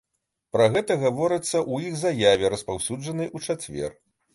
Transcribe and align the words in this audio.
Пра 0.55 0.65
гэта 0.75 0.97
гаворыцца 1.03 1.55
ў 1.73 1.93
іх 1.93 2.03
заяве, 2.07 2.45
распаўсюджанай 2.59 3.35
у 3.35 3.49
чацвер. 3.49 4.01